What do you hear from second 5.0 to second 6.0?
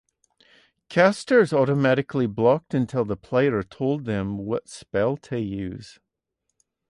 to use.